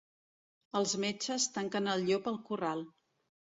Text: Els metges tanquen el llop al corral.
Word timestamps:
Els 0.79 0.95
metges 1.03 1.47
tanquen 1.59 1.95
el 1.95 2.05
llop 2.11 2.33
al 2.35 2.43
corral. 2.51 2.87